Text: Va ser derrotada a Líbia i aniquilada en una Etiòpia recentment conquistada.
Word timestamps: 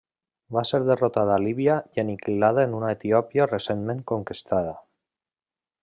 Va 0.55 0.61
ser 0.69 0.77
derrotada 0.85 1.33
a 1.35 1.43
Líbia 1.43 1.75
i 1.97 2.03
aniquilada 2.03 2.65
en 2.69 2.75
una 2.79 2.91
Etiòpia 2.97 3.49
recentment 3.53 4.05
conquistada. 4.15 4.77